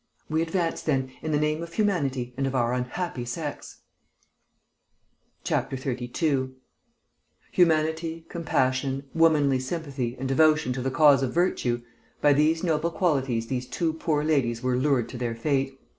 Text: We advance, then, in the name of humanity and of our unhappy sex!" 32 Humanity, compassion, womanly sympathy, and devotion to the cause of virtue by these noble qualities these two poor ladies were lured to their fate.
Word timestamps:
We 0.29 0.41
advance, 0.41 0.81
then, 0.81 1.11
in 1.21 1.31
the 1.31 1.39
name 1.39 1.61
of 1.61 1.75
humanity 1.75 2.33
and 2.35 2.47
of 2.47 2.55
our 2.55 2.73
unhappy 2.73 3.23
sex!" 3.23 3.81
32 5.45 6.55
Humanity, 7.51 8.25
compassion, 8.27 9.03
womanly 9.13 9.59
sympathy, 9.59 10.15
and 10.17 10.27
devotion 10.27 10.73
to 10.73 10.81
the 10.81 10.89
cause 10.89 11.21
of 11.21 11.33
virtue 11.35 11.83
by 12.19 12.33
these 12.33 12.63
noble 12.63 12.89
qualities 12.89 13.45
these 13.45 13.67
two 13.67 13.93
poor 13.93 14.23
ladies 14.23 14.63
were 14.63 14.75
lured 14.75 15.07
to 15.09 15.19
their 15.19 15.35
fate. 15.35 15.77